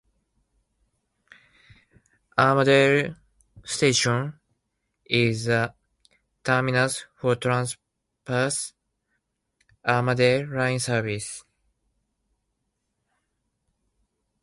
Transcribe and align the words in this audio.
Armadale 2.39 3.15
station 3.63 4.33
is 5.05 5.45
the 5.45 5.71
terminus 6.43 7.05
for 7.13 7.35
Transperth 7.35 8.73
Armadale 9.85 10.47
line 10.47 10.79
services. 10.79 11.43